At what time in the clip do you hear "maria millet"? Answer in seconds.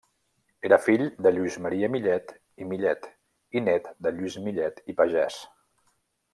1.65-2.33